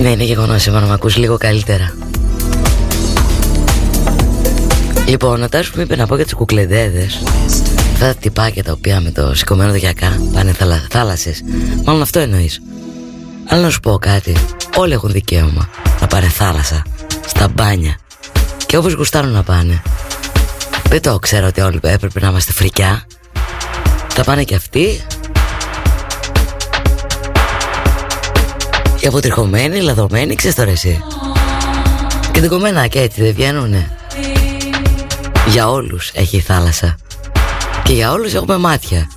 Ναι 0.00 0.08
είναι 0.08 0.24
γεγονός 0.24 0.62
σήμερα 0.62 0.80
να 0.82 0.88
με 0.88 0.94
ακούς 0.94 1.16
λίγο 1.16 1.36
καλύτερα. 1.36 1.92
Λοιπόν, 5.06 5.42
ο 5.42 5.48
Τάσου 5.48 5.72
μου 5.76 5.82
είπε 5.82 5.96
να 5.96 6.06
πω 6.06 6.14
για 6.16 6.24
τις 6.24 6.34
κουκλεντέδες. 6.34 7.22
Αυτά 7.92 8.06
τα 8.06 8.14
τυπάκια 8.14 8.64
τα 8.64 8.72
οποία 8.72 9.00
με 9.00 9.10
το 9.10 9.34
σηκωμένο 9.34 9.72
διακά 9.72 10.20
πάνε 10.32 10.52
θαλα, 10.52 10.86
θάλασσες. 10.90 11.42
Μάλλον 11.84 12.02
αυτό 12.02 12.18
εννοείς. 12.18 12.60
Αλλά 13.48 13.62
να 13.62 13.70
σου 13.70 13.80
πω 13.80 13.98
κάτι. 13.98 14.36
Όλοι 14.76 14.92
έχουν 14.92 15.12
δικαίωμα 15.12 15.68
να 16.00 16.06
πάνε 16.06 16.26
θάλασσα 16.26 16.82
Στα 17.26 17.48
μπάνια. 17.48 17.96
Και 18.66 18.76
όπως 18.76 18.92
γουστάρουν 18.92 19.30
να 19.30 19.42
πάνε. 19.42 19.82
Δεν 20.88 21.02
το 21.02 21.18
ξέρω 21.18 21.46
ότι 21.46 21.60
όλοι 21.60 21.80
έπρεπε 21.82 22.20
να 22.20 22.28
είμαστε 22.28 22.52
φρικιά. 22.52 23.06
Θα 24.08 24.24
πάνε 24.24 24.42
και 24.42 24.54
αυτοί. 24.54 25.00
Και 29.00 29.06
αποτριχωμένοι, 29.06 29.80
λαδωμένη, 29.80 30.34
ξέρεις 30.34 30.56
τώρα 30.56 30.70
εσύ. 30.70 31.02
Και 32.32 32.40
έτσι 33.00 33.22
δεν 33.22 33.34
βγαίνουνε. 33.34 33.90
Για 35.46 35.68
όλους 35.68 36.10
έχει 36.14 36.36
η 36.36 36.40
θάλασσα. 36.40 36.96
Και 37.84 37.92
για 37.92 38.12
όλους 38.12 38.34
έχουμε 38.34 38.56
μάτια. 38.56 39.10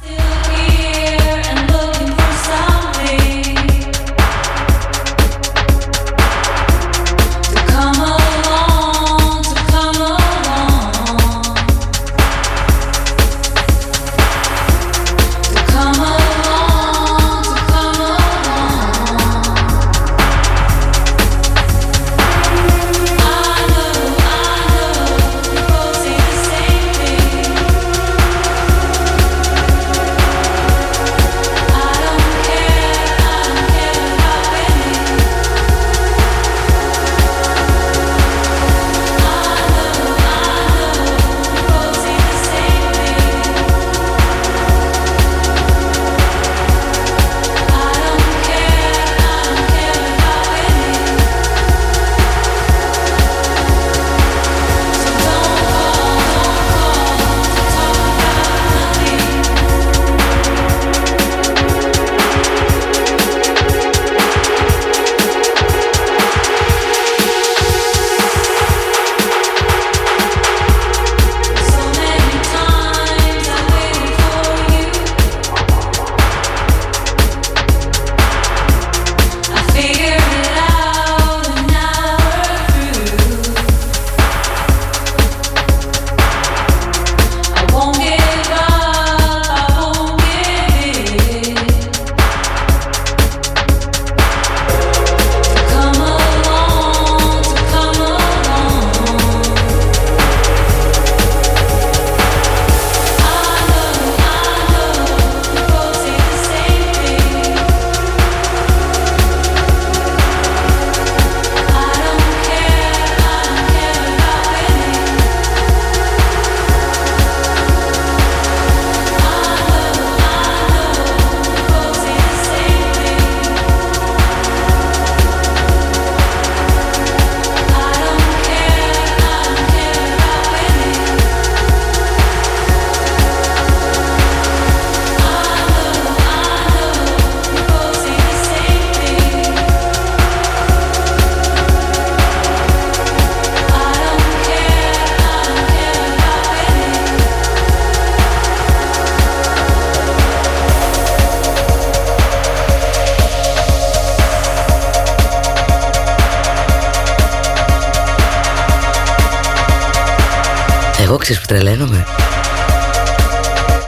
Τρελαίνομαι. 161.53 162.05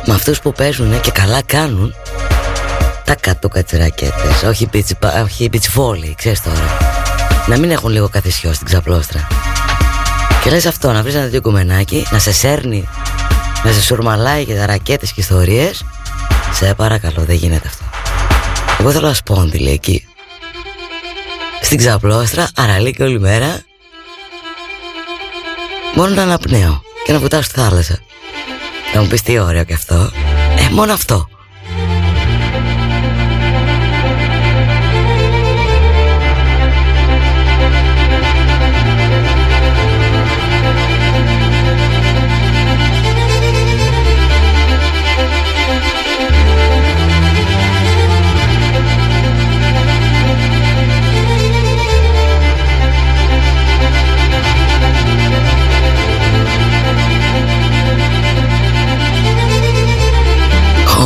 Με 0.05 0.13
αυτούς 0.13 0.39
που 0.39 0.51
παίζουν 0.51 1.01
και 1.01 1.11
καλά 1.11 1.41
κάνουν 1.41 1.93
Τα 3.03 3.15
κάτω 3.15 3.47
κατσερακέτες 3.47 4.43
Όχι 4.43 4.69
beach, 4.73 5.23
όχι 5.23 5.49
beach 5.53 5.79
volley 5.79 6.11
Ξέρεις 6.15 6.41
τώρα. 6.41 6.77
Να 7.47 7.57
μην 7.57 7.71
έχουν 7.71 7.91
λίγο 7.91 8.09
καθισιό 8.09 8.53
στην 8.53 8.65
ξαπλώστρα. 8.65 9.27
Και 10.43 10.49
λες 10.49 10.65
αυτό 10.65 10.91
να 10.91 11.01
βρεις 11.01 11.13
ένα 11.13 11.23
τέτοιο 11.23 11.41
κουμενάκι 11.41 12.07
Να 12.11 12.19
σε 12.19 12.33
σέρνει 12.33 12.87
Να 13.63 13.71
σε 13.71 13.81
σουρμαλάει 13.81 14.45
και 14.45 14.55
τα 14.55 14.65
ρακέτες 14.65 15.11
και 15.11 15.21
ιστορίες. 15.21 15.85
Σε 16.53 16.73
παρακαλώ 16.73 17.23
δεν 17.25 17.35
γίνεται 17.35 17.67
αυτό. 17.67 17.83
Εγώ 18.79 18.91
θέλω 18.91 19.07
ασπόνδυλη 19.07 19.69
εκεί. 19.69 20.07
Στην 21.61 21.77
ξαπλώστρα 21.77 22.47
Αραλή 22.55 22.93
και 22.93 23.03
όλη 23.03 23.19
μέρα. 23.19 23.59
Μόνο 25.95 26.13
να 26.13 26.21
αναπνέω 26.21 26.84
και 27.05 27.11
να 27.11 27.19
βουτάω 27.19 27.41
στη 27.41 27.59
θάλασσα. 27.59 27.99
Να 28.93 29.01
μου 29.01 29.07
πεις 29.07 29.21
τι 29.21 29.39
ωραίο 29.39 29.63
και 29.63 29.73
αυτό. 29.73 30.11
Ε, 30.57 30.73
μόνο 30.73 30.93
αυτό. 30.93 31.27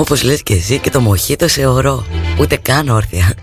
Όπως 0.10 0.24
λες 0.24 0.44
και 0.44 0.54
εσύ 0.54 0.80
και 0.80 0.90
το 0.90 1.00
μοχίτο 1.00 1.48
σε 1.48 1.66
ωρό 1.66 2.06
Ούτε 2.40 2.58
καν 2.58 2.90
όρθια 2.90 3.34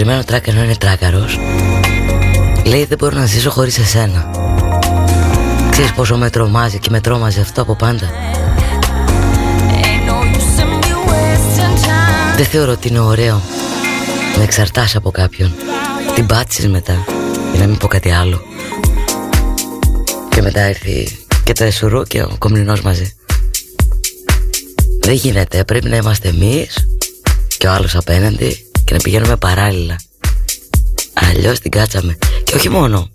συγκεκριμένο 0.00 0.24
τράκ 0.24 0.46
ενώ 0.46 0.62
είναι 0.62 0.76
τράκαρος 0.76 1.38
Λέει 2.64 2.84
δεν 2.84 2.98
μπορώ 2.98 3.16
να 3.18 3.26
ζήσω 3.26 3.50
χωρίς 3.50 3.78
εσένα 3.78 4.30
Ξέρεις 5.70 5.92
πόσο 5.92 6.16
με 6.16 6.30
τρομάζει 6.30 6.78
και 6.78 6.90
με 6.90 7.00
τρόμαζε 7.00 7.40
αυτό 7.40 7.62
από 7.62 7.74
πάντα. 7.76 8.10
Δεν 12.36 12.46
θεωρώ 12.46 12.72
ότι 12.72 12.88
είναι 12.88 12.98
ωραίο 12.98 13.42
Να 14.36 14.42
εξαρτάς 14.42 14.96
από 14.96 15.10
κάποιον. 15.10 15.52
Την 16.14 16.26
πάτησες 16.26 16.66
μετά 16.68 17.04
Για 17.50 17.60
να 17.60 17.66
μην 17.66 17.76
πω 17.76 17.86
κάτι 17.86 18.10
άλλο. 18.10 18.42
Και 20.28 20.42
μετά 20.42 20.60
έρθει 20.60 21.18
και 21.44 21.52
το 21.52 21.64
εσουρού 21.64 22.02
και 22.02 22.22
ο 22.22 22.36
κομλινός 22.38 22.80
μαζί. 22.80 23.14
Δεν 25.00 25.14
γίνεται 25.14 25.64
Πρέπει 25.64 25.88
να 25.88 25.96
είμαστε 25.96 26.28
εμείς 26.28 26.86
Και 27.58 27.66
ο 27.66 27.72
άλλος 27.72 27.96
απέναντι 27.96 28.69
Και 28.90 28.96
να 28.96 29.02
πηγαίνουμε 29.02 29.36
παράλληλα. 29.36 29.96
Αλλιώς 31.12 31.58
την 31.58 31.70
κάτσαμε. 31.70 32.18
Και 32.44 32.54
όχι 32.54 32.68
μόνο. 32.68 33.10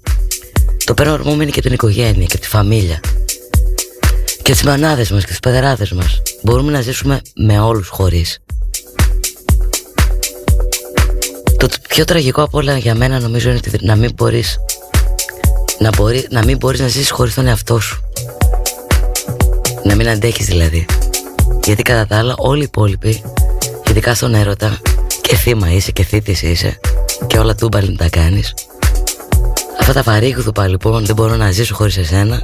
Το 0.83 0.93
παίρνω 0.93 1.13
ορμόμενοι 1.13 1.51
και 1.51 1.61
την 1.61 1.73
οικογένεια 1.73 2.25
και 2.25 2.37
τη 2.37 2.47
φαμίλια. 2.47 2.99
Και 4.41 4.51
τις 4.51 4.63
μανάδες 4.63 5.11
μας 5.11 5.23
και 5.23 5.29
τις 5.29 5.39
παιδεράδες 5.39 5.91
μας. 5.91 6.21
Μπορούμε 6.41 6.71
να 6.71 6.81
ζήσουμε 6.81 7.21
με 7.35 7.59
όλους 7.59 7.87
χωρίς. 7.87 8.39
Το 11.57 11.67
πιο 11.89 12.05
τραγικό 12.05 12.41
από 12.41 12.57
όλα 12.57 12.77
για 12.77 12.95
μένα 12.95 13.19
νομίζω 13.19 13.49
είναι 13.49 13.59
να 13.81 13.95
μην 13.95 14.11
μπορείς 14.15 14.57
να, 15.79 15.89
μπορεί, 15.95 16.27
να 16.29 16.45
μην 16.45 16.57
μπορείς 16.57 16.79
να 16.79 16.87
ζήσεις 16.87 17.11
χωρίς 17.11 17.33
τον 17.33 17.47
εαυτό 17.47 17.79
σου. 17.79 17.99
Να 19.83 19.95
μην 19.95 20.09
αντέχεις 20.09 20.45
δηλαδή. 20.45 20.85
Γιατί 21.63 21.81
κατά 21.81 22.07
τα 22.07 22.17
άλλα 22.17 22.33
όλοι 22.37 22.61
οι 22.61 22.63
υπόλοιποι 22.63 23.23
Ειδικά 23.89 24.15
στον 24.15 24.33
έρωτα 24.33 24.79
Και 25.21 25.35
θύμα 25.35 25.71
είσαι 25.71 25.91
και 25.91 26.03
θήτης 26.03 26.41
είσαι 26.41 26.79
Και 27.27 27.37
όλα 27.37 27.55
τούμπαλιν 27.55 27.97
τα 27.97 28.09
κάνεις. 28.09 28.53
Αυτά 29.79 29.93
τα 29.93 30.01
βαρύγδουπα 30.01 30.67
λοιπόν 30.67 31.05
Δεν 31.05 31.15
μπορώ 31.15 31.35
να 31.35 31.51
ζήσω 31.51 31.75
χωρίς 31.75 31.97
εσένα. 31.97 32.43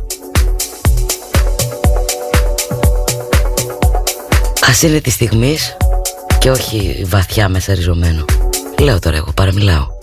Ας 4.68 4.82
είναι 4.82 5.00
της 5.02 5.14
στιγμής 5.14 5.78
Και 6.40 6.52
όχι 6.52 7.04
βαθιά 7.08 7.50
μέσα 7.50 7.74
ριζωμένο 7.74 8.26
Λέω 8.80 9.00
τώρα 9.00 9.18
εγώ, 9.18 9.32
παραμιλάω. 9.36 10.01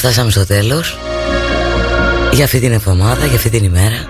Φτάσαμε 0.00 0.30
στο 0.30 0.46
τέλος. 0.46 0.98
Για 2.32 2.44
αυτή 2.44 2.60
την 2.60 2.72
εβδομάδα, 2.72 3.26
για 3.26 3.36
αυτή 3.36 3.50
την 3.50 3.64
ημέρα. 3.64 4.08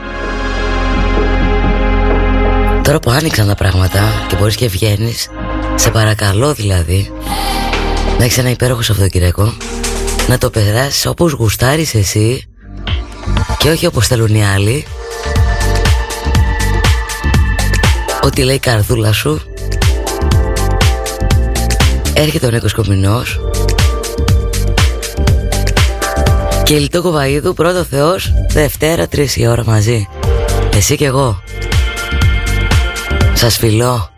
Τώρα 2.83 2.99
που 2.99 3.11
άνοιξαν 3.11 3.47
τα 3.47 3.55
πράγματα 3.55 4.01
και 4.29 4.37
μπορείς 4.37 4.57
και 4.57 4.69
βγαίνεις, 4.69 5.29
Σε 5.75 5.91
παρακαλώ 5.91 6.53
δηλαδή 6.53 7.13
Να 8.19 8.25
έχεις 8.25 8.39
ένα 8.39 8.51
υπέροχο 8.51 8.83
Σαββατοκυριακό 8.83 9.53
Να 10.29 10.39
το 10.39 10.51
περάσεις 10.51 11.07
όπως 11.07 11.33
γουστάρεις 11.33 11.95
εσύ 11.95 12.45
Και 13.59 13.71
όχι 13.71 13.87
όπως 13.87 14.07
θέλουν 14.07 14.35
οι 14.35 14.47
άλλοι. 14.47 14.85
Ό,τι 18.23 18.43
λέει 18.43 18.55
η 18.55 18.59
καρδούλα 18.59 19.13
σου. 19.13 19.41
Έρχεται 22.13 22.47
ο 22.47 22.51
Νίκος 22.51 22.75
Κομινός 22.75 23.50
Και 26.71 26.79
Λιτό 26.79 27.03
Κοβαΐδου 27.03 27.55
πρώτο 27.55 27.85
Θεός 27.85 28.33
Δευτέρα 28.53 29.09
τρεις 29.09 29.37
η 29.37 29.47
ώρα 29.47 29.65
μαζί. 29.67 30.09
Εσύ 30.75 30.97
και 30.97 31.05
εγώ. 31.05 31.43
Σας 33.35 33.57
φιλώ 33.57 34.11